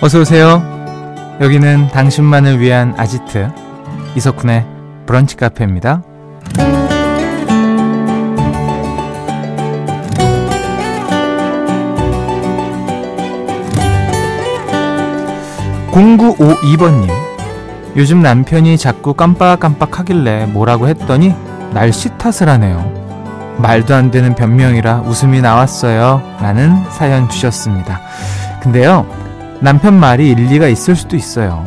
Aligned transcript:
어서 0.00 0.20
오세요. 0.20 0.62
여기는 1.40 1.88
당신만을 1.88 2.60
위한 2.60 2.94
아지트 2.96 3.50
이석훈의 4.14 4.64
브런치 5.06 5.36
카페입니다. 5.36 6.02
0952번님 15.90 17.10
요즘 17.96 18.22
남편이 18.22 18.78
자꾸 18.78 19.14
깜빡깜빡 19.14 19.98
하길래 19.98 20.46
뭐라고 20.46 20.86
했더니 20.86 21.34
날씨 21.74 22.08
탓을 22.18 22.48
하네요. 22.48 22.92
말도 23.58 23.96
안 23.96 24.12
되는 24.12 24.36
변명이라 24.36 25.00
웃음이 25.00 25.40
나왔어요. 25.40 26.22
라는 26.40 26.84
사연 26.90 27.28
주셨습니다. 27.28 28.00
근데요, 28.62 29.04
남편 29.60 29.98
말이 29.98 30.30
일리가 30.30 30.68
있을 30.68 30.94
수도 30.94 31.16
있어요. 31.16 31.64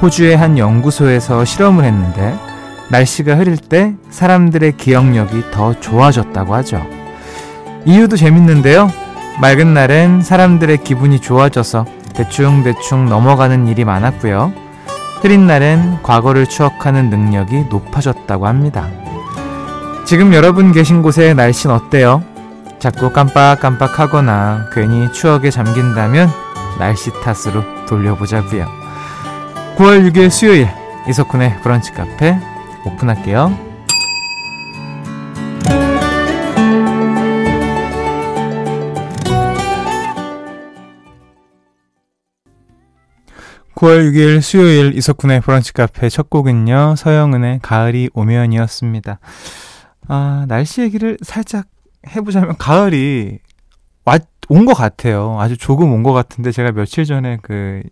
호주의 0.00 0.36
한 0.36 0.58
연구소에서 0.58 1.44
실험을 1.44 1.84
했는데, 1.84 2.38
날씨가 2.90 3.36
흐릴 3.36 3.56
때 3.56 3.94
사람들의 4.10 4.76
기억력이 4.76 5.50
더 5.50 5.78
좋아졌다고 5.80 6.54
하죠. 6.56 6.86
이유도 7.84 8.16
재밌는데요. 8.16 8.90
맑은 9.40 9.74
날엔 9.74 10.22
사람들의 10.22 10.78
기분이 10.84 11.20
좋아져서 11.20 11.84
대충대충 12.14 13.06
넘어가는 13.06 13.66
일이 13.66 13.84
많았고요. 13.84 14.52
흐린 15.20 15.46
날엔 15.46 16.02
과거를 16.02 16.46
추억하는 16.46 17.10
능력이 17.10 17.66
높아졌다고 17.68 18.46
합니다. 18.46 18.88
지금 20.04 20.32
여러분 20.32 20.72
계신 20.72 21.02
곳의 21.02 21.34
날씨는 21.34 21.74
어때요? 21.74 22.22
자꾸 22.78 23.10
깜빡깜빡하거나 23.10 24.66
괜히 24.72 25.12
추억에 25.12 25.50
잠긴다면 25.50 26.45
날씨 26.78 27.10
탓으로 27.22 27.86
돌려보자고요. 27.86 28.66
9월 29.76 30.10
6일 30.10 30.30
수요일 30.30 30.68
이석훈의 31.08 31.60
브런치 31.62 31.92
카페 31.92 32.38
오픈할게요. 32.84 33.66
9월 43.76 44.10
6일 44.10 44.40
수요일 44.40 44.96
이석훈의 44.96 45.42
브런치 45.42 45.74
카페 45.74 46.08
첫 46.08 46.30
곡은요, 46.30 46.94
서영은의 46.96 47.58
가을이 47.60 48.08
오면이었습니다. 48.14 49.18
아, 50.08 50.46
날씨 50.48 50.80
얘기를 50.80 51.18
살짝 51.22 51.66
해보자면, 52.08 52.56
가을이 52.56 53.38
온 54.48 54.64
것 54.66 54.74
같아요. 54.74 55.36
아주 55.40 55.56
조금 55.56 55.92
온 55.92 56.02
것 56.02 56.12
같은데, 56.12 56.52
제가 56.52 56.72
며칠 56.72 57.04
전에 57.04 57.38
그, 57.42 57.82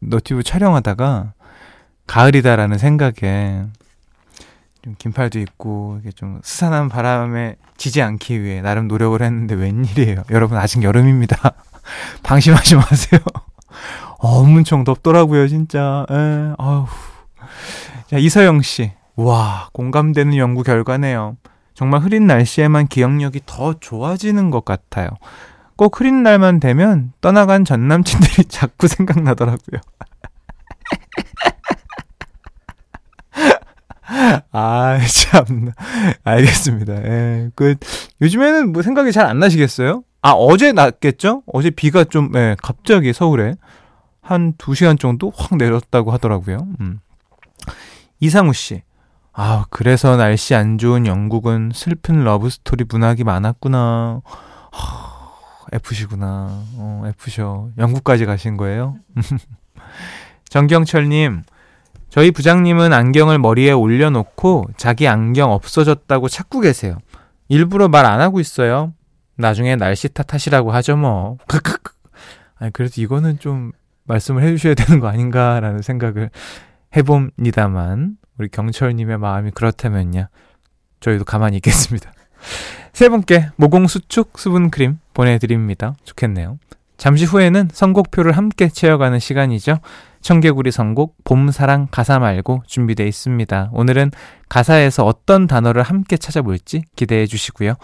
너튜브 0.00 0.42
촬영하다가, 0.42 1.32
가을이다라는 2.06 2.78
생각에, 2.78 3.64
좀 4.82 4.94
긴팔도 4.98 5.38
입고, 5.38 5.98
이게 6.00 6.10
좀 6.12 6.40
스산한 6.42 6.88
바람에 6.88 7.56
지지 7.76 8.02
않기 8.02 8.42
위해 8.42 8.60
나름 8.62 8.88
노력을 8.88 9.20
했는데, 9.20 9.54
웬일이에요. 9.54 10.24
여러분, 10.30 10.58
아직 10.58 10.82
여름입니다. 10.82 11.36
방심하지 12.22 12.76
마세요. 12.76 13.20
엄청 14.18 14.84
덥더라고요, 14.84 15.48
진짜. 15.48 16.04
에, 16.10 16.54
아우. 16.58 16.86
자, 18.08 18.18
이서영 18.18 18.62
씨. 18.62 18.92
와, 19.16 19.68
공감되는 19.72 20.36
연구 20.36 20.62
결과네요. 20.62 21.36
정말 21.74 22.00
흐린 22.00 22.26
날씨에만 22.26 22.88
기억력이 22.88 23.42
더 23.46 23.74
좋아지는 23.78 24.50
것 24.50 24.64
같아요. 24.64 25.08
꼭 25.80 25.98
흐린 25.98 26.22
날만 26.22 26.60
되면 26.60 27.14
떠나간 27.22 27.64
전 27.64 27.88
남친들이 27.88 28.44
자꾸 28.52 28.86
생각나더라고요. 28.86 29.80
아, 34.52 34.98
참. 35.08 35.72
알겠습니다. 36.22 36.92
예. 37.04 37.50
그, 37.54 37.76
요즘에는 38.20 38.74
뭐 38.74 38.82
생각이 38.82 39.10
잘 39.10 39.24
안 39.24 39.38
나시겠어요? 39.38 40.04
아, 40.20 40.32
어제 40.32 40.72
났겠죠? 40.72 41.44
어제 41.46 41.70
비가 41.70 42.04
좀, 42.04 42.30
예, 42.34 42.56
갑자기 42.62 43.14
서울에 43.14 43.54
한 44.20 44.52
2시간 44.58 45.00
정도 45.00 45.32
확 45.34 45.56
내렸다고 45.56 46.12
하더라고요. 46.12 46.58
음. 46.80 47.00
이상우 48.18 48.52
씨. 48.52 48.82
아, 49.32 49.64
그래서 49.70 50.18
날씨 50.18 50.54
안 50.54 50.76
좋은 50.76 51.06
영국은 51.06 51.70
슬픈 51.72 52.22
러브스토리 52.22 52.84
문학이 52.86 53.24
많았구나. 53.24 54.20
하, 54.72 54.99
F시구나. 55.72 56.64
어, 56.76 57.02
F셔. 57.06 57.68
영국까지 57.78 58.26
가신 58.26 58.56
거예요? 58.56 58.96
정경철님, 60.48 61.42
저희 62.08 62.30
부장님은 62.32 62.92
안경을 62.92 63.38
머리에 63.38 63.70
올려놓고 63.72 64.66
자기 64.76 65.06
안경 65.06 65.52
없어졌다고 65.52 66.28
찾고 66.28 66.60
계세요. 66.60 66.98
일부러 67.48 67.88
말 67.88 68.04
안 68.06 68.20
하고 68.20 68.40
있어요. 68.40 68.92
나중에 69.36 69.76
날씨 69.76 70.08
탓하시라고 70.08 70.72
하죠, 70.72 70.96
뭐. 70.96 71.38
아니, 72.56 72.72
그래도 72.72 73.00
이거는 73.00 73.38
좀 73.38 73.72
말씀을 74.04 74.42
해주셔야 74.42 74.74
되는 74.74 75.00
거 75.00 75.08
아닌가라는 75.08 75.82
생각을 75.82 76.30
해봅니다만, 76.96 78.16
우리 78.38 78.48
경철님의 78.48 79.18
마음이 79.18 79.52
그렇다면요. 79.52 80.26
저희도 81.00 81.24
가만히 81.24 81.56
있겠습니다. 81.56 82.12
세 82.92 83.08
분께 83.08 83.48
모공 83.56 83.86
수축 83.86 84.38
수분 84.38 84.70
크림 84.70 84.98
보내드립니다. 85.20 85.94
좋겠네요. 86.04 86.58
잠시 86.96 87.24
후에는 87.26 87.68
선곡표를 87.72 88.32
함께 88.32 88.68
채워가는 88.68 89.18
시간이죠. 89.18 89.78
청개구리 90.22 90.70
선곡 90.70 91.16
봄사랑 91.24 91.88
가사 91.90 92.18
말고 92.18 92.62
준비되어 92.66 93.06
있습니다. 93.06 93.70
오늘은 93.72 94.12
가사에서 94.48 95.04
어떤 95.04 95.46
단어를 95.46 95.82
함께 95.82 96.16
찾아볼지 96.16 96.82
기대해 96.96 97.26
주시고요. 97.26 97.74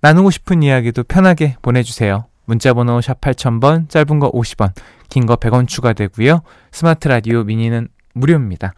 나누고 0.00 0.30
싶은 0.30 0.62
이야기도 0.62 1.04
편하게 1.04 1.56
보내주세요. 1.62 2.26
문자번호 2.44 3.00
샵 3.00 3.20
8000번, 3.20 3.88
짧은 3.88 4.18
거 4.18 4.30
50원, 4.32 4.72
긴 5.08 5.24
거 5.26 5.36
100원 5.36 5.66
추가되고요. 5.66 6.42
스마트 6.70 7.08
라디오 7.08 7.44
미니는 7.44 7.88
무료입니다. 8.14 8.74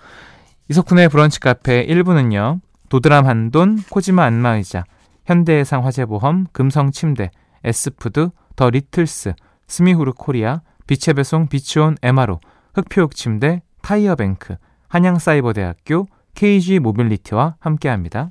이석훈의 0.69 1.09
브런치 1.09 1.41
카페 1.41 1.84
1부는요. 1.87 2.61
도드람 2.88 3.27
한돈, 3.27 3.83
코지마 3.91 4.23
안마의자, 4.25 4.84
현대해상 5.27 5.84
화재보험, 5.84 6.47
금성침대, 6.53 7.31
S푸드, 7.71 8.31
더 8.54 8.71
리틀스, 8.71 9.34
스미후르 9.66 10.12
코리아, 10.12 10.60
빛의 10.87 11.15
배송 11.15 11.49
비치온 11.49 11.97
에마로, 12.03 12.41
흑표육 12.75 13.15
침대, 13.16 13.62
타이어뱅크, 13.82 14.56
한양사이버대학교, 14.88 16.06
KG 16.34 16.78
모빌리티와 16.78 17.56
함께합니다. 17.60 18.31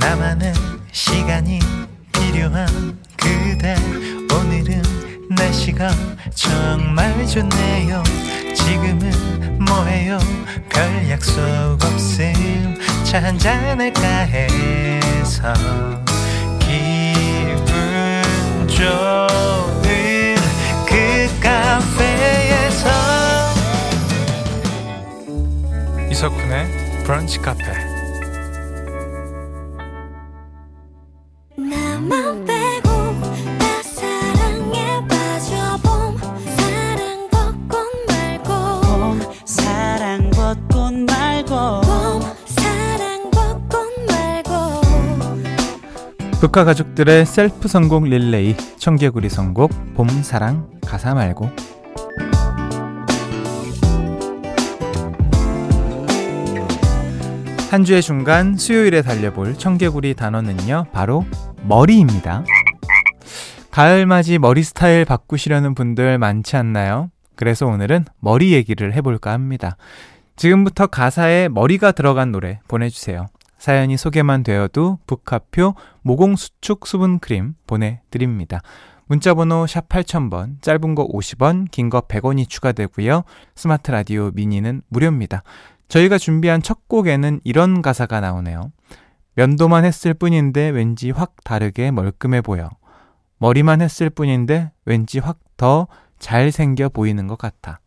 나만의 0.00 0.52
시간이 0.92 1.60
필요한 2.12 2.66
그대. 3.16 3.74
오늘은 4.34 4.82
날씨가 5.30 5.88
정말 6.34 7.26
좋네요. 7.26 8.02
지금은 8.54 9.58
뭐해요? 9.64 10.18
별 10.68 11.08
약속 11.10 11.42
없음. 11.82 12.76
차 13.04 13.22
한잔 13.22 13.80
할까 13.80 14.02
해서. 14.02 15.54
기분 15.54 16.07
좋은 18.78 20.36
그 20.86 21.28
카페에서. 21.40 22.88
이석훈의 26.12 27.02
브런치 27.02 27.40
카페 27.40 27.87
브카 46.40 46.62
가족들의 46.62 47.26
셀프 47.26 47.66
선곡 47.66 48.04
릴레이 48.04 48.56
청개구리 48.76 49.28
선곡 49.28 49.72
봄 49.94 50.08
사랑 50.22 50.70
가사 50.86 51.12
말고. 51.12 51.50
한 57.72 57.84
주의 57.84 58.00
중간 58.00 58.56
수요일에 58.56 59.02
달려볼 59.02 59.58
청개구리 59.58 60.14
단어는요 60.14 60.86
바로 60.92 61.26
머리입니다. 61.64 62.44
가을맞이 63.72 64.38
머리 64.38 64.62
스타일 64.62 65.04
바꾸시려는 65.04 65.74
분들 65.74 66.18
많지 66.18 66.56
않나요? 66.56 67.10
그래서 67.34 67.66
오늘은 67.66 68.04
머리 68.20 68.52
얘기를 68.52 68.94
해볼까 68.94 69.32
합니다. 69.32 69.76
지금부터 70.36 70.86
가사에 70.86 71.48
머리가 71.48 71.90
들어간 71.90 72.30
노래 72.30 72.60
보내주세요 72.68 73.26
사연이 73.58 73.96
소개만 73.96 74.42
되어도 74.42 74.98
북카표 75.06 75.74
모공수축 76.02 76.86
수분크림 76.86 77.54
보내드립니다. 77.66 78.60
문자번호 79.06 79.66
샵 79.66 79.88
8000번, 79.88 80.60
짧은 80.62 80.94
거 80.94 81.06
50원, 81.08 81.70
긴 81.70 81.88
거 81.90 82.02
100원이 82.02 82.48
추가되고요. 82.48 83.24
스마트 83.54 83.90
라디오 83.90 84.30
미니는 84.34 84.82
무료입니다. 84.88 85.42
저희가 85.88 86.18
준비한 86.18 86.62
첫 86.62 86.86
곡에는 86.88 87.40
이런 87.44 87.80
가사가 87.82 88.20
나오네요. 88.20 88.70
면도만 89.34 89.84
했을 89.84 90.12
뿐인데 90.14 90.68
왠지 90.68 91.10
확 91.10 91.36
다르게 91.44 91.90
멀끔해 91.90 92.42
보여. 92.42 92.68
머리만 93.38 93.80
했을 93.80 94.10
뿐인데 94.10 94.72
왠지 94.84 95.18
확 95.18 95.38
더 95.58 95.88
잘생겨 96.20 96.88
보이는 96.88 97.26
것 97.26 97.36
같아. 97.36 97.80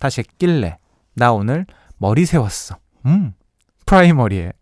다시 0.00 0.20
했길래. 0.20 0.78
나 1.14 1.32
오늘 1.32 1.66
머리 1.98 2.24
세웠어. 2.24 2.76
음, 3.04 3.34
프라이머리에. 3.86 4.52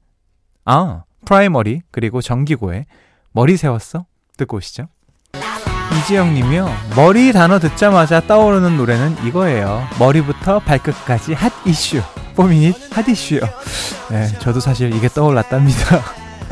아, 0.67 1.03
프라이머리, 1.25 1.83
그리고 1.91 2.21
정기고에 2.21 2.85
머리 3.33 3.57
세웠어? 3.57 4.05
듣고 4.37 4.59
오시죠. 4.59 4.89
이지영 5.99 6.35
님이요. 6.35 6.69
머리 6.95 7.33
단어 7.33 7.59
듣자마자 7.59 8.21
떠오르는 8.21 8.77
노래는 8.77 9.25
이거예요. 9.25 9.87
머리부터 9.99 10.59
발끝까지 10.61 11.33
Hot 11.35 11.53
Issue. 11.64 12.03
포미닛 12.35 12.77
Hot 12.94 13.08
Issue요. 13.08 13.41
네, 14.11 14.27
저도 14.41 14.61
사실 14.61 14.95
이게 14.95 15.09
떠올랐답니다. 15.09 16.03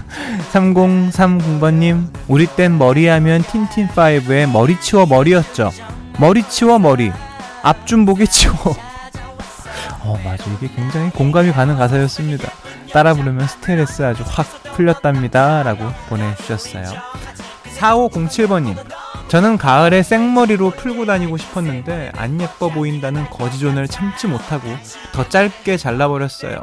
3030번 0.52 1.74
님, 1.74 2.08
우리 2.28 2.46
땐 2.46 2.78
머리하면 2.78 3.42
틴틴 3.42 3.88
5의 3.88 4.50
머리 4.50 4.80
치워 4.80 5.04
머리였죠. 5.06 5.70
머리 6.18 6.42
치워 6.48 6.78
머리. 6.78 7.12
앞 7.62 7.86
좀 7.86 8.04
보게 8.06 8.24
치워. 8.26 8.54
어, 10.04 10.18
맞아. 10.24 10.44
이게 10.52 10.68
굉장히 10.74 11.10
공감이 11.10 11.52
가는 11.52 11.76
가사였습니다. 11.76 12.50
따라 12.94 13.12
부르면 13.12 13.48
스트레스 13.48 14.04
아주 14.04 14.22
확 14.24 14.46
풀렸답니다. 14.74 15.64
라고 15.64 15.84
보내주셨어요. 16.08 16.84
4507번님. 17.76 18.76
저는 19.26 19.58
가을에 19.58 20.04
생머리로 20.04 20.70
풀고 20.70 21.04
다니고 21.04 21.36
싶었는데 21.36 22.12
안 22.14 22.40
예뻐 22.40 22.68
보인다는 22.68 23.28
거지존을 23.30 23.88
참지 23.88 24.28
못하고 24.28 24.68
더 25.12 25.28
짧게 25.28 25.76
잘라버렸어요. 25.76 26.62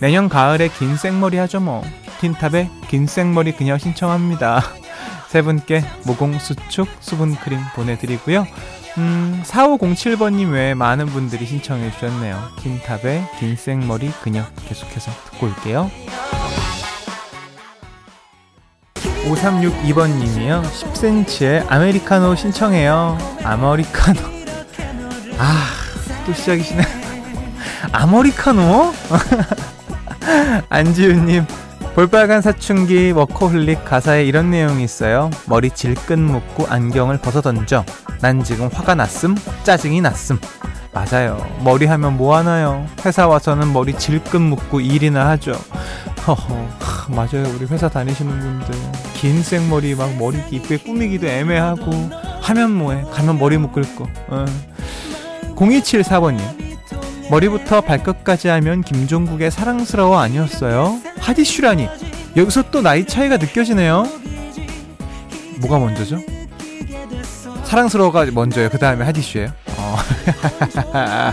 내년 0.00 0.28
가을에 0.28 0.66
긴 0.66 0.96
생머리 0.96 1.36
하죠 1.36 1.60
뭐. 1.60 1.84
틴탑에 2.20 2.68
긴 2.88 3.06
생머리 3.06 3.52
그녀 3.52 3.78
신청합니다. 3.78 4.64
세 5.30 5.42
분께 5.42 5.84
모공 6.04 6.40
수축 6.40 6.88
수분 6.98 7.36
크림 7.36 7.60
보내드리고요. 7.76 8.48
음, 8.98 9.42
4507번님 9.46 10.52
외에 10.52 10.74
많은 10.74 11.06
분들이 11.06 11.46
신청해 11.46 11.90
주셨네요. 11.92 12.38
틴탑의 12.60 13.26
긴 13.38 13.56
생머리 13.56 14.10
그녀 14.22 14.44
계속해서 14.68 15.10
듣고 15.30 15.46
올게요. 15.46 15.90
5362번님이요. 19.28 20.62
10cm의 20.62 21.64
아메리카노 21.70 22.34
신청해요. 22.34 23.16
아메리카노. 23.42 24.20
아, 25.38 25.68
또 26.26 26.32
시작이시네. 26.34 26.82
아메리카노? 27.92 28.92
안지윤님, 30.68 31.46
볼빨간 31.94 32.42
사춘기 32.42 33.10
워커홀릭 33.12 33.84
가사에 33.84 34.24
이런 34.24 34.50
내용이 34.50 34.82
있어요. 34.84 35.30
머리 35.46 35.70
질끈 35.70 36.22
묶고 36.22 36.66
안경을 36.68 37.18
벗어 37.18 37.40
던져. 37.40 37.84
난 38.22 38.44
지금 38.44 38.68
화가 38.72 38.94
났음, 38.94 39.34
짜증이 39.64 40.00
났음. 40.00 40.38
맞아요. 40.92 41.44
머리 41.64 41.86
하면 41.86 42.16
뭐 42.16 42.36
하나요? 42.36 42.86
회사 43.04 43.26
와서는 43.26 43.72
머리 43.72 43.98
질끈 43.98 44.40
묶고 44.40 44.80
일이나 44.80 45.28
하죠. 45.30 45.52
허허, 46.24 46.68
맞아요. 47.08 47.52
우리 47.56 47.66
회사 47.66 47.88
다니시는 47.88 48.38
분들. 48.38 48.74
긴 49.14 49.42
생머리 49.42 49.96
막 49.96 50.14
머리 50.18 50.38
이쁘게 50.52 50.76
꾸미기도 50.78 51.26
애매하고, 51.26 51.90
하면 52.42 52.70
뭐해. 52.70 53.02
가면 53.10 53.40
머리 53.40 53.58
묶을 53.58 53.96
거. 53.96 54.06
어. 54.28 54.44
0274번님. 55.56 56.40
머리부터 57.28 57.80
발끝까지 57.80 58.46
하면 58.46 58.82
김종국의 58.82 59.50
사랑스러워 59.50 60.20
아니었어요? 60.20 61.00
하디슈라니 61.18 61.88
여기서 62.36 62.70
또 62.70 62.82
나이 62.82 63.04
차이가 63.04 63.36
느껴지네요. 63.36 64.06
뭐가 65.60 65.80
먼저죠? 65.80 66.18
사랑스러워가 67.72 68.26
먼저예요. 68.34 68.68
그 68.68 68.78
다음에 68.78 69.02
하디슈예요. 69.06 69.48
어. 69.78 69.96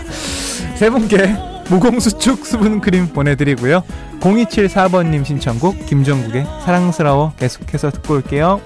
세 0.74 0.88
분께 0.88 1.36
무공수축 1.68 2.46
수분 2.46 2.80
크림 2.80 3.08
보내드리고요. 3.08 3.82
0274번님 4.20 5.26
신청곡 5.26 5.84
김종국의 5.84 6.46
사랑스러워 6.64 7.34
계속해서 7.38 7.90
듣고 7.90 8.14
올게요. 8.14 8.62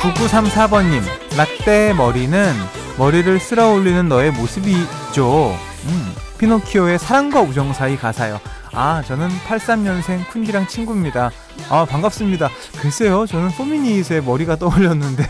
9934번님 0.00 1.00
라떼 1.34 1.94
머리는 1.94 2.52
머리를 2.98 3.40
쓸어 3.40 3.72
올리는 3.72 4.06
너의 4.06 4.32
모습이죠. 4.32 5.56
음, 5.86 6.14
피노키오의 6.36 6.98
사랑과 6.98 7.40
우정 7.40 7.72
사이 7.72 7.96
가사요. 7.96 8.38
아, 8.78 9.02
저는 9.06 9.30
83년생 9.30 10.26
쿤디랑 10.26 10.68
친구입니다. 10.68 11.30
아, 11.70 11.86
반갑습니다. 11.86 12.50
글쎄요, 12.78 13.24
저는 13.26 13.48
포미니잇의 13.52 14.22
머리가 14.22 14.56
떠올렸는데. 14.56 15.26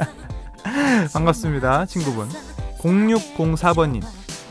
반갑습니다, 1.12 1.84
친구분. 1.84 2.30
0604번님. 2.78 4.02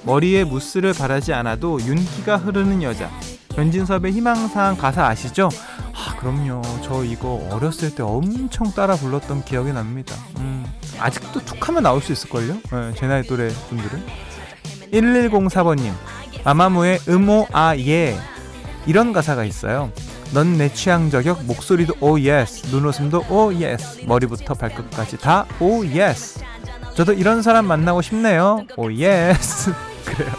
머리에 0.04 0.44
무스를 0.44 0.94
바라지 0.94 1.34
않아도 1.34 1.82
윤기가 1.82 2.38
흐르는 2.38 2.84
여자. 2.84 3.10
변진섭의 3.56 4.12
희망사항 4.12 4.78
가사 4.78 5.08
아시죠? 5.08 5.50
아, 5.96 6.16
그럼요. 6.18 6.62
저 6.84 7.04
이거 7.04 7.48
어렸을 7.50 7.96
때 7.96 8.04
엄청 8.04 8.72
따라 8.74 8.96
불렀던 8.96 9.44
기억이 9.44 9.74
납니다. 9.74 10.16
음, 10.38 10.66
아직도 11.00 11.44
툭 11.46 11.68
하면 11.68 11.82
나올 11.82 12.00
수 12.00 12.12
있을걸요? 12.12 12.54
네, 12.54 12.94
제 12.96 13.08
나이 13.08 13.24
또래 13.24 13.50
분들은. 13.70 14.31
1104번님, 14.92 15.92
마마무의 16.44 17.00
음오, 17.08 17.48
아, 17.52 17.76
예. 17.78 18.18
이런 18.86 19.14
가사가 19.14 19.44
있어요. 19.46 19.92
넌 20.34 20.58
내 20.58 20.72
취향 20.74 21.10
저격, 21.10 21.44
목소리도 21.46 21.96
oh 22.00 22.20
yes, 22.20 22.68
눈웃음도 22.68 23.26
oh 23.30 23.54
yes, 23.54 24.02
머리부터 24.06 24.54
발끝까지 24.54 25.18
다 25.18 25.46
oh 25.60 25.86
yes. 25.86 26.40
저도 26.96 27.14
이런 27.14 27.42
사람 27.42 27.66
만나고 27.68 28.02
싶네요. 28.02 28.66
Oh 28.78 28.92
yes. 28.92 29.74
그래요. 30.06 30.32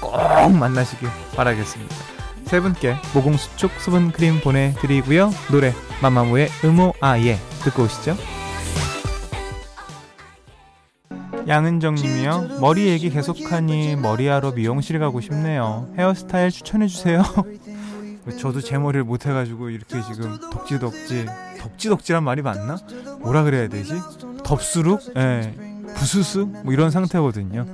꼭 0.00 0.52
만나시길 0.52 1.08
바라겠습니다. 1.36 1.94
세 2.46 2.60
분께 2.60 2.96
모공 3.14 3.36
수축 3.36 3.70
수분 3.78 4.10
크림 4.12 4.40
보내드리고요. 4.40 5.30
노래 5.50 5.74
마마무의 6.00 6.48
음오 6.64 6.94
아예 7.00 7.38
듣고 7.64 7.82
오시죠. 7.84 8.16
양은정님이요. 11.48 12.58
머리 12.60 12.88
얘기 12.88 13.10
계속하니 13.10 13.96
머리하러 13.96 14.52
미용실 14.52 14.98
가고 14.98 15.20
싶네요. 15.20 15.88
헤어스타일 15.96 16.50
추천해주세요. 16.50 17.22
저도 18.38 18.60
제 18.60 18.76
머리를 18.76 19.04
못해가지고 19.04 19.70
이렇게 19.70 20.02
지금 20.02 20.38
덕지덕지 20.52 21.26
덕지덕지란 21.58 22.22
말이 22.22 22.42
맞나? 22.42 22.76
뭐라 23.20 23.42
그래야 23.42 23.68
되지? 23.68 23.94
덥수룩? 24.44 25.00
예. 25.16 25.54
부수수? 25.96 26.46
뭐 26.64 26.72
이런 26.72 26.90
상태거든요. 26.90 27.66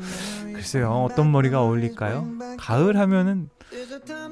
글쎄요, 0.55 0.91
어떤 0.91 1.33
머리가 1.33 1.61
어울릴까요? 1.61 2.27
가을 2.57 2.97
하면은 2.97 3.51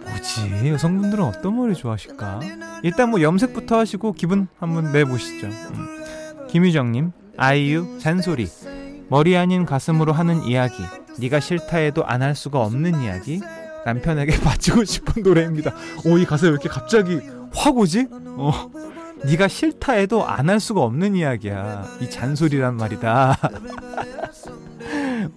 뭐지? 0.07 0.69
여성분들은 0.69 1.25
어떤 1.25 1.57
머리 1.57 1.75
좋아하실까? 1.75 2.41
일단 2.85 3.11
뭐 3.11 3.21
염색부터 3.21 3.79
하시고 3.79 4.13
기분 4.13 4.47
한번 4.59 4.93
내보시죠. 4.93 5.49
음. 5.49 6.47
김유정님, 6.49 7.13
아이유 7.37 7.99
잔소리. 8.01 8.49
머리 9.09 9.37
아닌 9.37 9.67
가슴으로 9.67 10.13
하는 10.13 10.43
이야기. 10.45 10.83
네가 11.19 11.41
싫다 11.41 11.79
해도 11.79 12.05
안 12.07 12.23
할 12.23 12.35
수가 12.35 12.61
없는 12.61 13.03
이야기. 13.03 13.41
남편에게 13.85 14.39
바치고 14.41 14.85
싶은 14.85 15.23
노래입니다. 15.23 15.73
오, 16.05 16.19
이 16.19 16.25
가사 16.25 16.47
왜 16.47 16.53
이렇게 16.53 16.69
갑자기 16.69 17.21
확 17.55 17.77
오지? 17.77 18.07
어. 18.11 18.71
네가 19.25 19.49
싫다 19.49 19.93
해도 19.95 20.27
안 20.27 20.49
할 20.49 20.61
수가 20.61 20.83
없는 20.83 21.15
이야기야. 21.15 21.85
이 22.01 22.11
잔소리란 22.11 22.77
말이다. 22.77 23.39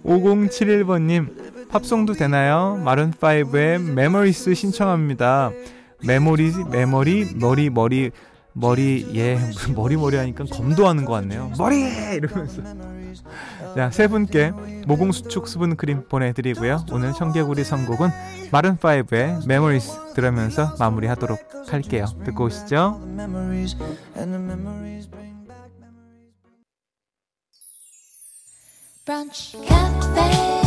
5071번님, 0.04 1.68
팝송도 1.68 2.14
되나요? 2.14 2.80
마룬5의 2.84 3.80
Memories 3.92 4.54
신청합니다. 4.54 5.50
메모리, 6.04 6.52
메모리, 6.70 7.34
머리, 7.36 7.70
머리, 7.70 8.10
머리, 8.52 9.06
예, 9.14 9.38
머리, 9.74 9.96
머리 9.96 10.16
하니까 10.16 10.44
검도하는 10.50 11.04
것 11.04 11.12
같네요. 11.14 11.52
머리! 11.58 11.80
이러면서. 12.14 12.62
자, 13.74 13.90
세 13.90 14.08
분께 14.08 14.52
모공 14.86 15.12
수축 15.12 15.48
수분 15.48 15.76
크림 15.76 16.08
보내드리고요. 16.08 16.86
오늘 16.92 17.12
청개구리 17.12 17.64
선곡은 17.64 18.10
마룬5의 18.50 19.46
Memories 19.46 20.14
들으면서 20.14 20.74
마무리하도록 20.78 21.38
할게요. 21.68 22.06
듣고 22.24 22.44
오시죠. 22.44 23.00
브런치 29.04 29.58
카페 29.68 30.65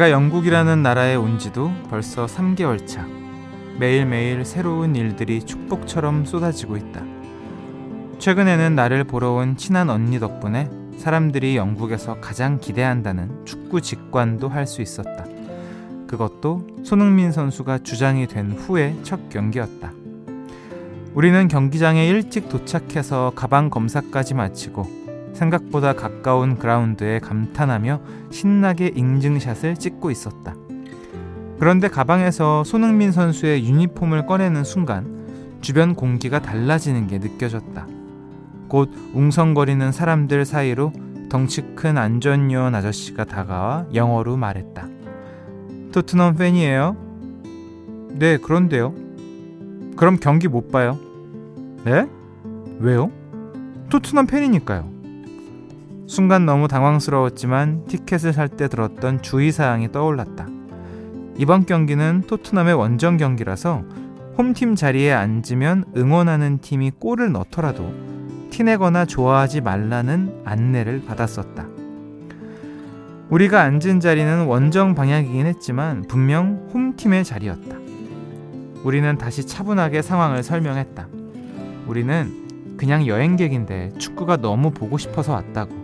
내가 0.00 0.12
영국이라는 0.12 0.82
나라에 0.82 1.14
온 1.14 1.38
지도 1.38 1.70
벌써 1.90 2.24
3개월 2.24 2.86
차. 2.86 3.06
매일매일 3.78 4.46
새로운 4.46 4.96
일들이 4.96 5.42
축복처럼 5.42 6.24
쏟아지고 6.24 6.78
있다. 6.78 7.02
최근에는 8.18 8.74
나를 8.74 9.04
보러 9.04 9.32
온 9.32 9.58
친한 9.58 9.90
언니 9.90 10.18
덕분에 10.18 10.70
사람들이 10.96 11.54
영국에서 11.58 12.18
가장 12.18 12.58
기대한다는 12.58 13.44
축구 13.44 13.82
직관도 13.82 14.48
할 14.48 14.66
수 14.66 14.80
있었다. 14.80 15.26
그것도 16.06 16.66
손흥민 16.82 17.30
선수가 17.30 17.80
주장이 17.80 18.26
된 18.26 18.52
후의 18.52 18.96
첫 19.02 19.28
경기였다. 19.28 19.92
우리는 21.12 21.46
경기장에 21.46 22.08
일찍 22.08 22.48
도착해서 22.48 23.32
가방 23.36 23.68
검사까지 23.68 24.32
마치고 24.32 24.99
생각보다 25.34 25.94
가까운 25.94 26.58
그라운드에 26.58 27.20
감탄하며 27.20 28.00
신나게 28.30 28.92
인증샷을 28.94 29.76
찍고 29.76 30.10
있었다. 30.10 30.54
그런데 31.58 31.88
가방에서 31.88 32.64
손흥민 32.64 33.12
선수의 33.12 33.64
유니폼을 33.64 34.26
꺼내는 34.26 34.64
순간 34.64 35.58
주변 35.60 35.94
공기가 35.94 36.40
달라지는 36.40 37.06
게 37.06 37.18
느껴졌다. 37.18 37.86
곧 38.68 38.90
웅성거리는 39.14 39.92
사람들 39.92 40.44
사이로 40.44 40.92
덩치 41.28 41.62
큰 41.74 41.98
안전요원 41.98 42.74
아저씨가 42.74 43.24
다가와 43.24 43.86
영어로 43.94 44.36
말했다. 44.36 44.88
토트넘 45.92 46.36
팬이에요? 46.36 46.96
네, 48.12 48.36
그런데요. 48.38 48.94
그럼 49.96 50.18
경기 50.20 50.48
못 50.48 50.70
봐요. 50.70 50.98
네? 51.84 52.06
왜요? 52.78 53.10
토트넘 53.90 54.26
팬이니까요. 54.26 54.99
순간 56.10 56.44
너무 56.44 56.66
당황스러웠지만 56.66 57.86
티켓을 57.86 58.32
살 58.32 58.48
때 58.48 58.66
들었던 58.66 59.22
주의사항이 59.22 59.92
떠올랐다. 59.92 60.48
이번 61.36 61.66
경기는 61.66 62.24
토트넘의 62.26 62.74
원정 62.74 63.16
경기라서 63.16 63.84
홈팀 64.36 64.74
자리에 64.74 65.12
앉으면 65.12 65.84
응원하는 65.96 66.58
팀이 66.58 66.90
골을 66.98 67.30
넣더라도 67.30 67.94
티내거나 68.50 69.04
좋아하지 69.04 69.60
말라는 69.60 70.42
안내를 70.44 71.04
받았었다. 71.06 71.68
우리가 73.28 73.62
앉은 73.62 74.00
자리는 74.00 74.46
원정 74.46 74.96
방향이긴 74.96 75.46
했지만 75.46 76.02
분명 76.08 76.68
홈팀의 76.74 77.22
자리였다. 77.22 77.76
우리는 78.82 79.16
다시 79.16 79.46
차분하게 79.46 80.02
상황을 80.02 80.42
설명했다. 80.42 81.06
우리는 81.86 82.74
그냥 82.76 83.06
여행객인데 83.06 83.92
축구가 83.98 84.38
너무 84.38 84.72
보고 84.72 84.98
싶어서 84.98 85.34
왔다고. 85.34 85.79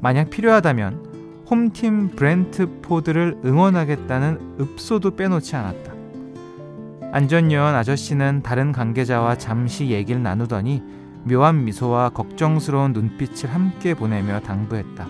만약 0.00 0.30
필요하다면 0.30 1.44
홈팀 1.50 2.10
브렌트포드를 2.10 3.38
응원하겠다는 3.44 4.56
읍소도 4.60 5.16
빼놓지 5.16 5.56
않았다. 5.56 5.92
안전요원 7.12 7.74
아저씨는 7.74 8.42
다른 8.42 8.72
관계자와 8.72 9.36
잠시 9.36 9.90
얘기를 9.90 10.22
나누더니 10.22 10.82
묘한 11.24 11.64
미소와 11.64 12.10
걱정스러운 12.10 12.92
눈빛을 12.92 13.52
함께 13.52 13.94
보내며 13.94 14.40
당부했다. 14.40 15.06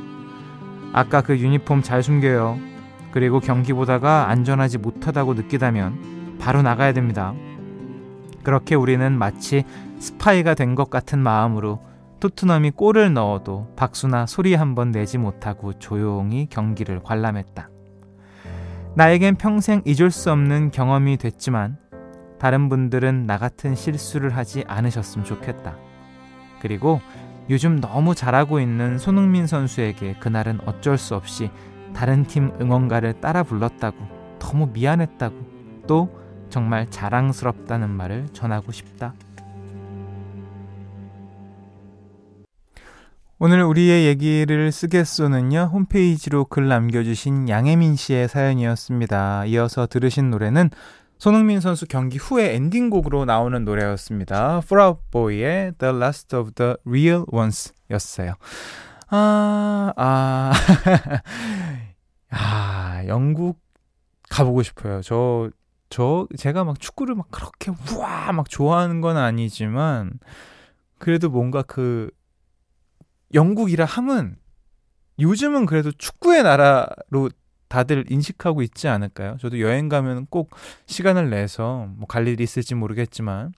아까 0.92 1.20
그 1.20 1.38
유니폼 1.38 1.82
잘 1.82 2.02
숨겨요. 2.02 2.58
그리고 3.12 3.38
경기 3.38 3.72
보다가 3.72 4.28
안전하지 4.28 4.78
못하다고 4.78 5.34
느끼다면 5.34 6.38
바로 6.40 6.62
나가야 6.62 6.92
됩니다. 6.92 7.34
그렇게 8.42 8.74
우리는 8.74 9.12
마치 9.12 9.64
스파이가 9.98 10.54
된 10.54 10.74
것 10.74 10.88
같은 10.88 11.18
마음으로 11.18 11.80
토트넘이 12.20 12.72
골을 12.72 13.12
넣어도 13.14 13.72
박수나 13.76 14.26
소리 14.26 14.54
한 14.54 14.74
번 14.74 14.92
내지 14.92 15.18
못하고 15.18 15.72
조용히 15.78 16.46
경기를 16.48 17.02
관람했다. 17.02 17.68
나에겐 18.94 19.36
평생 19.36 19.82
잊을 19.84 20.10
수 20.10 20.30
없는 20.30 20.70
경험이 20.70 21.16
됐지만 21.16 21.78
다른 22.38 22.68
분들은 22.68 23.26
나 23.26 23.38
같은 23.38 23.74
실수를 23.74 24.36
하지 24.36 24.64
않으셨으면 24.66 25.24
좋겠다. 25.24 25.76
그리고 26.60 27.00
요즘 27.48 27.80
너무 27.80 28.14
잘하고 28.14 28.60
있는 28.60 28.98
손흥민 28.98 29.46
선수에게 29.46 30.14
그날은 30.20 30.60
어쩔 30.66 30.98
수 30.98 31.14
없이 31.14 31.50
다른 31.94 32.24
팀 32.24 32.52
응원가를 32.60 33.20
따라 33.20 33.42
불렀다고 33.42 33.96
너무 34.38 34.68
미안했다고 34.72 35.36
또 35.86 36.08
정말 36.48 36.88
자랑스럽다는 36.90 37.90
말을 37.90 38.28
전하고 38.32 38.72
싶다. 38.72 39.14
오늘 43.42 43.62
우리의 43.62 44.04
얘기를 44.04 44.70
쓰겠소는요, 44.70 45.70
홈페이지로 45.72 46.44
글 46.44 46.68
남겨주신 46.68 47.48
양혜민 47.48 47.96
씨의 47.96 48.28
사연이었습니다. 48.28 49.46
이어서 49.46 49.86
들으신 49.86 50.28
노래는 50.28 50.68
손흥민 51.16 51.60
선수 51.60 51.86
경기 51.86 52.18
후에 52.18 52.54
엔딩곡으로 52.56 53.24
나오는 53.24 53.64
노래였습니다. 53.64 54.60
Fall 54.62 54.88
Out 54.88 55.00
Boy의 55.10 55.72
The 55.78 55.96
Last 55.96 56.36
of 56.36 56.52
the 56.52 56.74
Real 56.86 57.24
Ones 57.32 57.72
였어요. 57.90 58.34
아, 59.08 59.94
아, 59.96 60.52
아, 62.28 63.02
영국 63.06 63.58
가보고 64.28 64.62
싶어요. 64.62 65.00
저, 65.00 65.48
저, 65.88 66.28
제가 66.36 66.64
막 66.64 66.78
축구를 66.78 67.14
막 67.14 67.28
그렇게 67.30 67.72
우와, 67.90 68.32
막 68.32 68.50
좋아하는 68.50 69.00
건 69.00 69.16
아니지만, 69.16 70.18
그래도 70.98 71.30
뭔가 71.30 71.62
그, 71.62 72.10
영국이라 73.34 73.84
함은 73.84 74.36
요즘은 75.18 75.66
그래도 75.66 75.92
축구의 75.92 76.42
나라로 76.42 77.30
다들 77.68 78.04
인식하고 78.10 78.62
있지 78.62 78.88
않을까요? 78.88 79.36
저도 79.40 79.60
여행 79.60 79.88
가면 79.88 80.26
꼭 80.30 80.50
시간을 80.86 81.30
내서 81.30 81.86
뭐 81.96 82.06
갈 82.08 82.26
일이 82.26 82.42
있을지 82.42 82.74
모르겠지만 82.74 83.52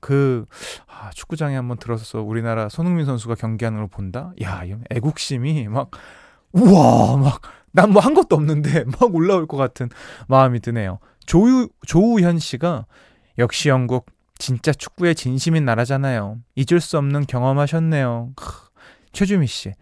그 0.00 0.46
아, 0.86 1.10
축구장에 1.10 1.56
한번 1.56 1.78
들어서 1.78 2.22
우리나라 2.22 2.68
손흥민 2.68 3.04
선수가 3.06 3.34
경기하는 3.34 3.78
걸 3.80 3.88
본다? 3.88 4.32
야, 4.42 4.64
이 4.64 4.74
애국심이 4.90 5.68
막 5.68 5.90
우와, 6.52 7.16
막 7.16 7.40
난 7.72 7.90
뭐 7.92 8.00
한 8.00 8.14
것도 8.14 8.34
없는데 8.36 8.84
막 9.00 9.14
올라올 9.14 9.46
것 9.46 9.56
같은 9.56 9.88
마음이 10.28 10.58
드네요. 10.60 10.98
조우 11.26 11.68
조우현 11.86 12.38
씨가 12.40 12.86
역시 13.38 13.68
영국 13.68 14.06
진짜 14.38 14.72
축구의 14.72 15.14
진심인 15.14 15.64
나라잖아요. 15.66 16.38
잊을 16.56 16.80
수 16.80 16.98
없는 16.98 17.26
경험하셨네요. 17.26 18.32
크. 18.36 18.69
최주미 19.12 19.46
씨. 19.46 19.72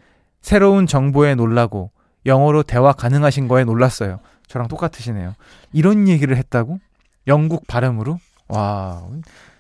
새로운 0.41 0.87
정보에 0.87 1.35
놀라고 1.35 1.91
영어로 2.27 2.63
대화 2.63 2.93
가능하신 2.93 3.49
거에 3.49 3.65
놀랐어요. 3.65 4.21
저랑 4.47 4.69
똑같으시네요. 4.69 5.35
이런 5.73 6.09
얘기를 6.09 6.37
했다고? 6.37 6.81
영국 7.27 7.67
발음으로? 7.67 8.19
와, 8.49 9.07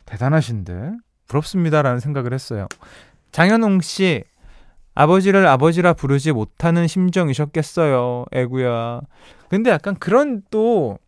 대단하신데? 0.06 0.92
부럽습니다라는 1.28 2.00
생각을 2.00 2.32
했어요. 2.32 2.66
장현웅 3.32 3.80
씨, 3.82 4.24
아버지를 4.94 5.46
아버지라 5.46 5.92
부르지 5.92 6.32
못하는 6.32 6.86
심정이셨겠어요. 6.86 8.24
애구야. 8.32 9.00
근데 9.48 9.70
약간 9.70 9.94
그런 9.94 10.42
또 10.50 10.98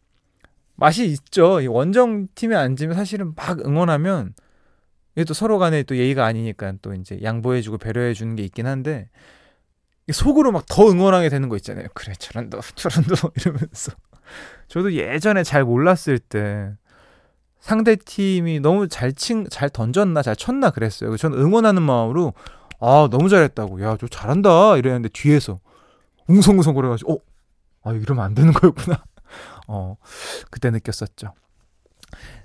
맛이 0.76 1.06
있죠. 1.06 1.58
원정 1.68 2.28
팀에 2.34 2.54
앉으면 2.54 2.94
사실은 2.94 3.34
막 3.34 3.64
응원하면 3.66 4.34
이게 5.20 5.24
또 5.26 5.34
서로 5.34 5.58
간에 5.58 5.82
또 5.82 5.96
예의가 5.98 6.24
아니니까 6.24 6.72
또 6.80 6.94
이제 6.94 7.20
양보해주고 7.22 7.76
배려해주는 7.76 8.36
게 8.36 8.42
있긴 8.44 8.66
한데 8.66 9.10
속으로 10.10 10.50
막 10.50 10.64
더 10.66 10.88
응원하게 10.88 11.28
되는 11.28 11.50
거 11.50 11.56
있잖아요. 11.56 11.88
그래 11.94 12.14
저런도 12.18 12.60
저런도 12.74 13.14
이러면서 13.36 13.92
저도 14.68 14.94
예전에 14.94 15.42
잘 15.44 15.62
몰랐을 15.64 16.18
때 16.18 16.72
상대 17.58 17.96
팀이 17.96 18.60
너무 18.60 18.88
잘 18.88 19.12
친, 19.12 19.46
잘 19.50 19.68
던졌나, 19.68 20.22
잘 20.22 20.34
쳤나 20.34 20.70
그랬어요. 20.70 21.14
저는 21.18 21.38
응원하는 21.38 21.82
마음으로, 21.82 22.32
아, 22.80 23.06
너무 23.10 23.28
잘했다고. 23.28 23.82
야, 23.82 23.98
저 24.00 24.08
잘한다. 24.08 24.78
이랬는데 24.78 25.10
뒤에서 25.12 25.60
웅성웅성 26.28 26.72
거려가지고, 26.72 27.12
어, 27.12 27.18
아, 27.84 27.92
이러면 27.92 28.24
안 28.24 28.34
되는 28.34 28.54
거였구나. 28.54 29.04
어, 29.68 29.96
그때 30.50 30.70
느꼈었죠. 30.70 31.34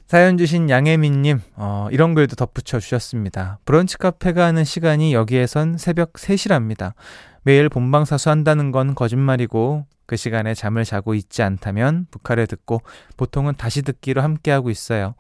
사연 0.08 0.38
주신 0.38 0.70
양혜민님, 0.70 1.42
어, 1.56 1.88
이런 1.90 2.14
글도 2.14 2.36
덧붙여 2.36 2.80
주셨습니다. 2.80 3.58
브런치 3.66 3.98
카페가 3.98 4.46
하는 4.46 4.64
시간이 4.64 5.16
여기에선 5.16 5.80
새벽 5.80 6.14
3시랍니다. 6.14 6.94
매일 7.42 7.70
본방사수 7.70 8.30
한다는 8.30 8.72
건 8.72 8.94
거짓말이고, 8.94 9.88
그 10.06 10.16
시간에 10.16 10.54
잠을 10.54 10.86
자고 10.86 11.16
있지 11.16 11.42
않다면 11.42 12.06
북카를 12.12 12.46
듣고 12.46 12.82
보통은 13.18 13.56
다시 13.58 13.82
듣기로 13.82 14.22
함께하고 14.22 14.70
있어요. 14.70 15.16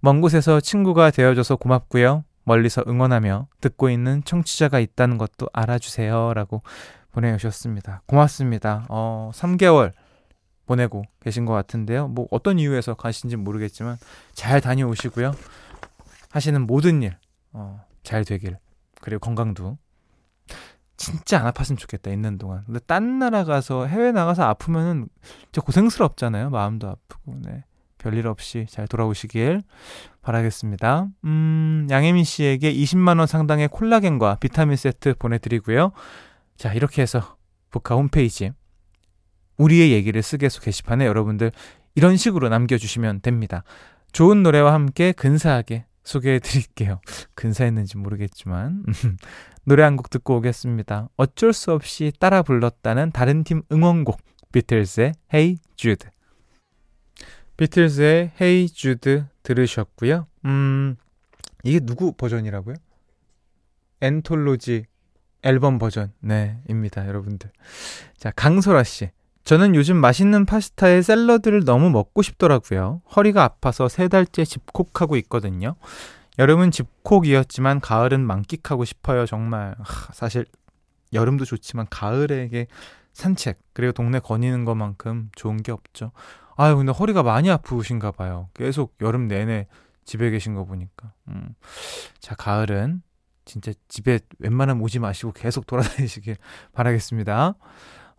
먼 0.00 0.22
곳에서 0.22 0.60
친구가 0.60 1.10
되어줘서 1.10 1.56
고맙고요. 1.56 2.24
멀리서 2.44 2.82
응원하며 2.88 3.46
듣고 3.60 3.90
있는 3.90 4.24
청취자가 4.24 4.80
있다는 4.80 5.18
것도 5.18 5.48
알아주세요. 5.52 6.32
라고 6.32 6.62
보내주셨습니다. 7.12 8.00
고맙습니다. 8.06 8.86
어, 8.88 9.30
3개월 9.34 9.92
보내고 10.70 11.02
계신 11.18 11.46
것 11.46 11.52
같은데요. 11.52 12.06
뭐 12.06 12.28
어떤 12.30 12.60
이유에서 12.60 12.94
가신지 12.94 13.34
모르겠지만 13.34 13.96
잘 14.34 14.60
다녀오시고요. 14.60 15.32
하시는 16.30 16.64
모든 16.64 17.02
일, 17.02 17.16
어, 17.52 17.84
잘 18.04 18.24
되길. 18.24 18.56
그리고 19.00 19.18
건강도. 19.18 19.78
진짜 20.96 21.40
안 21.40 21.50
아팠으면 21.50 21.76
좋겠다 21.76 22.12
있는 22.12 22.38
동안. 22.38 22.62
근데 22.66 22.78
딴 22.86 23.18
나라 23.18 23.42
가서 23.42 23.86
해외 23.86 24.12
나가서 24.12 24.44
아프면은 24.44 25.08
진짜 25.44 25.60
고생스럽잖아요. 25.60 26.50
마음도 26.50 26.88
아프고. 26.88 27.36
네. 27.40 27.64
별일 27.98 28.28
없이 28.28 28.66
잘 28.70 28.86
돌아오시길 28.86 29.62
바라겠습니다. 30.22 31.08
음, 31.24 31.88
양혜민 31.90 32.22
씨에게 32.22 32.72
20만 32.72 33.18
원 33.18 33.26
상당의 33.26 33.68
콜라겐과 33.68 34.36
비타민 34.40 34.76
세트 34.76 35.14
보내드리고요. 35.18 35.90
자 36.56 36.72
이렇게 36.72 37.02
해서 37.02 37.36
북카 37.70 37.96
홈페이지 37.96 38.52
우리의 39.60 39.92
얘기를 39.92 40.22
쓰게소 40.22 40.60
게시판에 40.62 41.06
여러분들 41.06 41.52
이런 41.94 42.16
식으로 42.16 42.48
남겨주시면 42.48 43.20
됩니다. 43.20 43.62
좋은 44.12 44.42
노래와 44.42 44.72
함께 44.72 45.12
근사하게 45.12 45.84
소개해 46.02 46.38
드릴게요. 46.38 47.00
근사했는지 47.34 47.98
모르겠지만. 47.98 48.84
노래 49.64 49.82
한 49.82 49.96
곡 49.96 50.08
듣고 50.08 50.36
오겠습니다. 50.38 51.10
어쩔 51.16 51.52
수 51.52 51.72
없이 51.72 52.12
따라 52.18 52.42
불렀다는 52.42 53.12
다른 53.12 53.44
팀 53.44 53.62
응원곡. 53.70 54.18
비틀즈의 54.52 55.12
Hey 55.32 55.58
Jude. 55.76 56.08
비틀즈의 57.56 58.32
Hey 58.40 58.68
Jude 58.68 59.24
들으셨고요. 59.42 60.26
음, 60.46 60.96
이게 61.62 61.78
누구 61.80 62.12
버전이라고요? 62.14 62.74
엔톨로지 64.00 64.86
앨범 65.42 65.78
버전. 65.78 66.12
네, 66.20 66.58
입니다, 66.68 67.06
여러분들. 67.06 67.50
자, 68.16 68.30
강소라 68.30 68.82
씨. 68.84 69.10
저는 69.44 69.74
요즘 69.74 69.96
맛있는 69.96 70.46
파스타에 70.46 71.02
샐러드를 71.02 71.64
너무 71.64 71.90
먹고 71.90 72.22
싶더라고요. 72.22 73.02
허리가 73.16 73.42
아파서 73.44 73.88
세 73.88 74.08
달째 74.08 74.44
집콕하고 74.44 75.16
있거든요. 75.16 75.74
여름은 76.38 76.70
집콕이었지만 76.70 77.80
가을은 77.80 78.20
만끽하고 78.20 78.84
싶어요. 78.84 79.26
정말 79.26 79.74
사실 80.12 80.46
여름도 81.12 81.44
좋지만 81.44 81.86
가을에게 81.90 82.66
산책 83.12 83.58
그리고 83.72 83.92
동네 83.92 84.20
거니는 84.20 84.64
것만큼 84.64 85.30
좋은 85.34 85.62
게 85.62 85.72
없죠. 85.72 86.12
아유 86.56 86.76
근데 86.76 86.92
허리가 86.92 87.22
많이 87.22 87.50
아프신가 87.50 88.12
봐요. 88.12 88.48
계속 88.54 88.94
여름 89.00 89.28
내내 89.28 89.66
집에 90.04 90.30
계신 90.30 90.54
거 90.54 90.64
보니까. 90.64 91.12
음. 91.28 91.54
자 92.20 92.34
가을은 92.34 93.02
진짜 93.44 93.72
집에 93.88 94.20
웬만하면 94.38 94.82
오지 94.82 95.00
마시고 95.00 95.32
계속 95.32 95.66
돌아다니시길 95.66 96.36
바라겠습니다. 96.72 97.54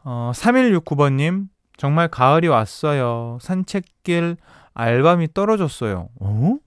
어, 0.04 0.32
3169번님, 0.34 1.48
정말 1.78 2.08
가을이 2.08 2.48
왔어요. 2.48 3.38
산책길 3.42 4.38
알밤이 4.74 5.30
떨어졌어요. 5.34 6.10
어? 6.20 6.58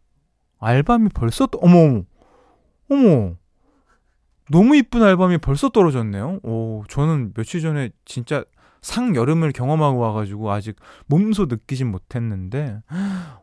알밤이 0.60 1.10
벌써, 1.14 1.46
떠... 1.46 1.58
어머, 1.62 2.02
어머. 2.90 3.34
너무 4.50 4.76
이쁜 4.76 5.02
알밤이 5.02 5.38
벌써 5.38 5.68
떨어졌네요. 5.70 6.40
오, 6.42 6.84
저는 6.88 7.32
며칠 7.34 7.60
전에 7.60 7.90
진짜 8.04 8.44
상여름을 8.82 9.52
경험하고 9.52 9.98
와가지고 9.98 10.50
아직 10.50 10.76
몸소 11.06 11.46
느끼진 11.46 11.90
못했는데, 11.90 12.82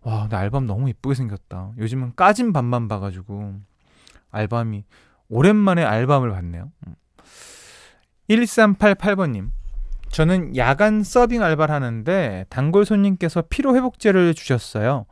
와, 0.03 0.21
근데 0.21 0.35
알밤 0.35 0.67
너무 0.67 0.89
이쁘게 0.89 1.15
생겼다. 1.15 1.71
요즘은 1.79 2.13
까진 2.15 2.53
밤만 2.53 2.87
봐가지고, 2.87 3.55
알밤이, 4.29 4.83
오랜만에 5.29 5.83
알밤을 5.83 6.29
봤네요. 6.31 6.71
1388번님, 8.29 9.39
음. 9.39 9.51
저는 10.11 10.57
야간 10.57 11.03
서빙 11.03 11.41
알바를 11.41 11.73
하는데 11.73 12.45
단골 12.49 12.85
손님께서 12.85 13.43
피로 13.49 13.75
회복제를 13.75 14.33
주셨어요. 14.33 15.05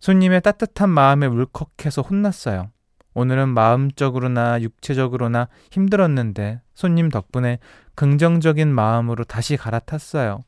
손님의 0.00 0.40
따뜻한 0.40 0.90
마음에 0.90 1.26
울컥해서 1.26 2.02
혼났어요. 2.02 2.70
오늘은 3.14 3.50
마음적으로나 3.50 4.60
육체적으로나 4.62 5.48
힘들었는데 5.70 6.60
손님 6.74 7.08
덕분에 7.08 7.58
긍정적인 7.94 8.68
마음으로 8.68 9.24
다시 9.24 9.56
갈아탔어요. 9.56 10.40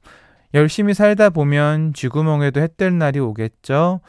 열심히 0.55 0.95
살다 0.95 1.31
보면 1.31 1.93
쥐구멍에도 1.95 2.61
해 2.61 2.69
뜰 2.69 2.97
날이 2.97 3.19
오겠죠? 3.21 4.01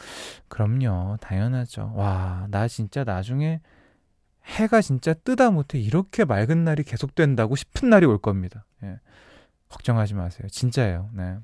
그럼요. 0.47 1.17
당연하죠. 1.19 1.91
와, 1.95 2.47
나 2.49 2.67
진짜 2.67 3.03
나중에 3.03 3.61
해가 4.45 4.81
진짜 4.81 5.13
뜨다 5.13 5.49
못해 5.51 5.79
이렇게 5.79 6.23
맑은 6.23 6.63
날이 6.63 6.83
계속된다고 6.83 7.55
싶은 7.55 7.89
날이 7.89 8.05
올 8.05 8.19
겁니다. 8.19 8.63
예. 8.83 8.99
걱정하지 9.69 10.13
마세요. 10.13 10.47
진짜예요. 10.49 11.09
네. 11.13 11.37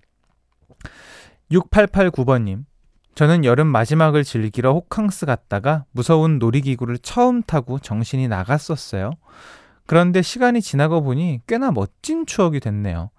6889번님. 1.51 2.65
저는 3.13 3.43
여름 3.43 3.67
마지막을 3.67 4.23
즐기러 4.23 4.73
호캉스 4.73 5.25
갔다가 5.25 5.85
무서운 5.91 6.39
놀이기구를 6.39 6.97
처음 6.99 7.43
타고 7.43 7.77
정신이 7.77 8.27
나갔었어요. 8.27 9.11
그런데 9.85 10.21
시간이 10.21 10.61
지나고 10.61 11.03
보니 11.03 11.41
꽤나 11.47 11.71
멋진 11.71 12.25
추억이 12.25 12.61
됐네요. 12.61 13.09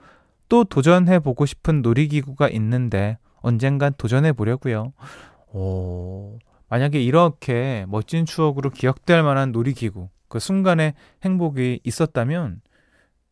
또 0.49 0.65
도전해 0.65 1.19
보고 1.19 1.45
싶은 1.45 1.83
놀이기구가 1.83 2.49
있는데 2.49 3.19
언젠간 3.43 3.95
도전해 3.99 4.33
보려고요. 4.33 4.93
오, 5.53 6.39
만약에 6.69 7.03
이렇게 7.03 7.85
멋진 7.89 8.25
추억으로 8.25 8.71
기억될 8.71 9.23
만한 9.23 9.53
놀이기구, 9.53 10.09
그 10.29 10.39
순간의 10.39 10.95
행복이 11.23 11.81
있었다면 11.85 12.63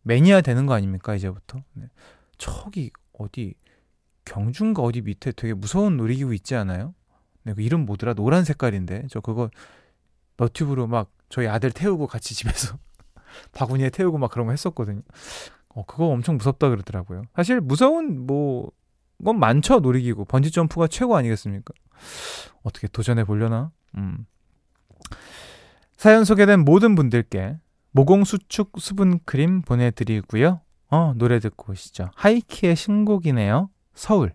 매니아 0.02 0.40
되는 0.40 0.66
거 0.66 0.74
아닙니까 0.74 1.14
이제부터? 1.14 1.62
네. 1.74 1.86
저기 2.38 2.90
어디 3.18 3.54
경주인가 4.24 4.82
어디 4.82 5.02
밑에 5.02 5.32
되게 5.32 5.54
무서운 5.54 5.96
놀이기구 5.96 6.34
있지 6.34 6.54
않아요? 6.54 6.94
네, 7.42 7.54
그 7.54 7.62
이름 7.62 7.86
뭐더라? 7.86 8.14
노란 8.14 8.44
색깔인데 8.44 9.06
저 9.10 9.20
그거 9.20 9.50
너튜브로 10.36 10.86
막 10.86 11.10
저희 11.28 11.46
아들 11.46 11.70
태우고 11.70 12.06
같이 12.06 12.34
집에서 12.34 12.78
바구니에 13.52 13.90
태우고 13.90 14.18
막 14.18 14.30
그런 14.30 14.46
거 14.46 14.52
했었거든요. 14.52 15.02
어 15.68 15.84
그거 15.84 16.06
엄청 16.06 16.36
무섭다 16.36 16.68
그러더라고요. 16.68 17.22
사실 17.34 17.60
무서운 17.60 18.26
뭐 18.26 18.70
건 19.24 19.38
많죠 19.38 19.80
놀이기구 19.80 20.24
번지 20.24 20.50
점프가 20.50 20.86
최고 20.86 21.16
아니겠습니까? 21.16 21.72
어떻게 22.62 22.88
도전해 22.88 23.24
보려나? 23.24 23.70
음. 23.96 24.26
사연 25.96 26.24
소개된 26.24 26.60
모든 26.60 26.94
분들께 26.94 27.58
모공 27.92 28.24
수축 28.24 28.72
수분 28.78 29.18
크림 29.24 29.62
보내드리고요. 29.62 30.60
어, 30.90 31.12
노래 31.16 31.40
듣고 31.40 31.72
오시죠. 31.72 32.10
하이키의 32.14 32.76
신곡이네요. 32.76 33.68
서울. 33.94 34.32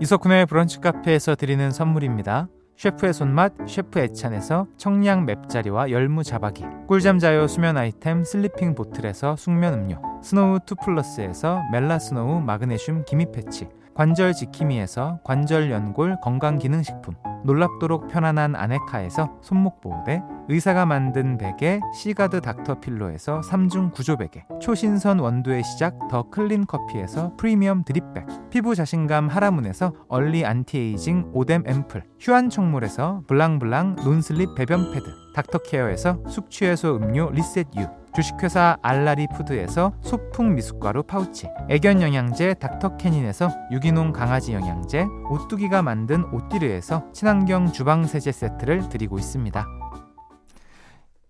이석훈의 0.00 0.46
브런치 0.46 0.80
카페에서 0.80 1.36
드리는 1.36 1.70
선물입니다. 1.70 2.48
셰프의 2.76 3.14
손맛 3.14 3.54
셰프 3.66 3.98
애찬에서 4.00 4.66
청량 4.76 5.24
맵자리와 5.24 5.90
열무 5.90 6.22
자박이 6.22 6.62
꿀잠 6.86 7.18
자요 7.18 7.46
수면 7.46 7.78
아이템 7.78 8.22
슬리핑 8.22 8.74
보틀에서 8.74 9.34
숙면 9.36 9.72
음료 9.72 10.02
스노우 10.22 10.58
투플러스에서 10.66 11.62
멜라 11.72 11.98
스노우 11.98 12.40
마그네슘 12.42 13.06
기미 13.06 13.24
패치 13.32 13.68
관절 13.96 14.34
지킴이에서 14.34 15.20
관절 15.24 15.70
연골 15.70 16.18
건강기능식품 16.20 17.14
놀랍도록 17.44 18.08
편안한 18.08 18.54
아네카에서 18.54 19.38
손목 19.40 19.80
보호대 19.80 20.22
의사가 20.48 20.84
만든 20.84 21.38
베개 21.38 21.80
시가드 21.94 22.42
닥터필로에서 22.42 23.40
3중 23.40 23.94
구조 23.94 24.18
베개 24.18 24.44
초신선 24.60 25.18
원두의 25.18 25.64
시작 25.64 25.96
더 26.10 26.28
클린 26.28 26.66
커피에서 26.66 27.32
프리미엄 27.38 27.84
드립백 27.84 28.26
피부 28.50 28.74
자신감 28.74 29.28
하라문에서 29.28 29.94
early 30.08 30.44
anti-aging 30.44 31.30
오뎀 31.32 31.62
앰플 31.66 32.02
휴안 32.20 32.50
청물에서 32.50 33.22
블랑블랑 33.26 33.96
non-slip 34.04 34.54
배변 34.54 34.92
패드 34.92 35.06
닥터케어에서 35.34 36.22
숙취해소 36.28 36.96
음료 36.96 37.30
리셋 37.30 37.68
유 37.78 37.86
주식회사 38.16 38.78
알라리 38.80 39.26
푸드에서 39.36 39.92
소풍 40.00 40.54
미숫가루 40.54 41.02
파우치, 41.02 41.48
애견 41.68 42.00
영양제 42.00 42.54
닥터캐닌에서 42.54 43.50
유기농 43.70 44.12
강아지 44.12 44.54
영양제, 44.54 45.04
오뚜기가 45.28 45.82
만든 45.82 46.24
오띠르에서 46.32 47.12
친환경 47.12 47.70
주방 47.70 48.06
세제 48.06 48.32
세트를 48.32 48.88
드리고 48.88 49.18
있습니다. 49.18 49.66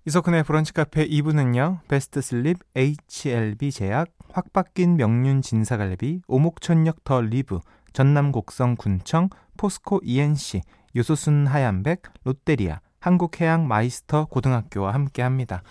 이석훈의 0.04 0.44
브런치 0.44 0.74
카페 0.74 1.04
2부는요. 1.08 1.80
베스트 1.88 2.20
슬립, 2.20 2.58
HLB 2.76 3.72
제약, 3.72 4.06
확 4.32 4.52
바뀐 4.52 4.96
명륜 4.96 5.42
진사갈비, 5.42 6.22
오목천역 6.28 7.02
더 7.02 7.20
리브, 7.20 7.58
전남 7.94 8.30
곡성 8.30 8.76
군청, 8.76 9.28
포스코 9.56 10.00
ENC, 10.04 10.60
요소순 10.94 11.48
하얀백, 11.48 12.02
롯데리아, 12.22 12.78
한국해양 13.06 13.68
마이스터 13.68 14.24
고등학교와 14.24 14.92
함께 14.92 15.22
합니다. 15.22 15.62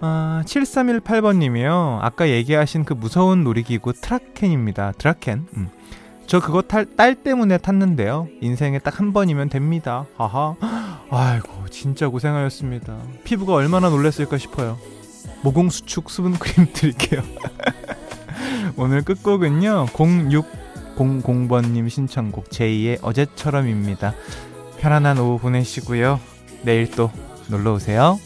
아, 0.00 0.42
7318번님이요. 0.44 1.98
아까 2.02 2.28
얘기하신 2.28 2.84
그 2.84 2.94
무서운 2.94 3.44
놀이기구 3.44 3.92
드라켄입니다. 3.92 4.92
드라켄. 4.98 5.46
음. 5.56 5.68
저 6.26 6.40
그거 6.40 6.62
탈, 6.62 6.86
딸 6.96 7.14
때문에 7.14 7.58
탔는데요. 7.58 8.26
인생에 8.40 8.80
딱 8.80 8.98
한 9.00 9.12
번이면 9.12 9.50
됩니다. 9.50 10.06
하하. 10.16 10.56
아이고, 11.10 11.66
진짜 11.70 12.08
고생하였습니다. 12.08 12.98
피부가 13.24 13.54
얼마나 13.54 13.88
놀랐을까 13.88 14.36
싶어요. 14.36 14.76
모공 15.42 15.70
수축 15.70 16.10
수분 16.10 16.34
크림 16.34 16.66
드릴게요. 16.74 17.22
오늘 18.76 19.02
끝곡은요. 19.02 19.86
0600번님 19.86 21.88
신청곡 21.88 22.50
제2의 22.50 22.98
어제처럼입니다. 23.02 24.12
편안한 24.78 25.18
오후 25.18 25.38
보내시고요. 25.38 26.20
내일 26.62 26.90
또 26.90 27.10
놀러 27.48 27.74
오세요. 27.74 28.18